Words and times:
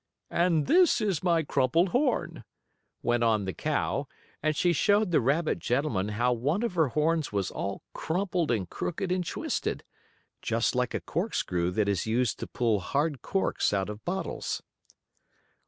"And 0.31 0.65
this 0.65 0.99
is 0.99 1.21
my 1.21 1.43
crumpled 1.43 1.89
horn," 1.89 2.43
went 3.03 3.23
on 3.23 3.45
the 3.45 3.53
cow, 3.53 4.07
and 4.41 4.55
she 4.55 4.73
showed 4.73 5.11
the 5.11 5.21
rabbit 5.21 5.59
gentleman 5.59 6.07
how 6.09 6.33
one 6.33 6.63
of 6.63 6.73
her 6.73 6.87
horns 6.87 7.31
was 7.31 7.51
all 7.51 7.83
crumpled 7.93 8.49
and 8.49 8.67
crooked 8.67 9.11
and 9.11 9.23
twisted, 9.23 9.83
just 10.41 10.73
like 10.73 10.95
a 10.95 11.01
corkscrew 11.01 11.69
that 11.73 11.87
is 11.87 12.07
used 12.07 12.39
to 12.39 12.47
pull 12.47 12.79
hard 12.79 13.21
corks 13.21 13.73
out 13.73 13.89
of 13.89 14.03
bottles. 14.03 14.63